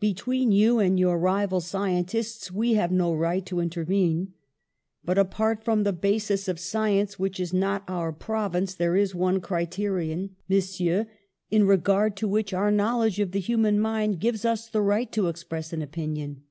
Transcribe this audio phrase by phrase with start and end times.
[0.00, 4.32] Between you and your rival scientists we have no right to intervene.
[5.04, 9.38] But, apart from the basis of science, which is not our province, there is one
[9.42, 11.00] criterion, Monsieur,
[11.50, 14.18] in THE SOVEREIGNTY OF GENIUS 145 regard to which our knowledge of the human mind
[14.18, 16.44] gives us the right to express an opinion.